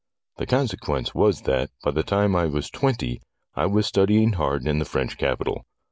The 0.37 0.47
consequence 0.47 1.13
was 1.13 1.41
that, 1.43 1.69
by 1.83 1.91
the 1.91 2.01
time 2.01 2.35
I 2.35 2.45
was 2.47 2.71
twenty, 2.71 3.21
I 3.53 3.67
was 3.67 3.85
studying 3.85 4.33
hard 4.33 4.65
in 4.65 4.79
the 4.79 4.85
French 4.85 5.15
capital. 5.15 5.63